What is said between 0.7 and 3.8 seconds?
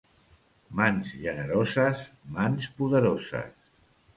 Mans generoses, mans poderoses.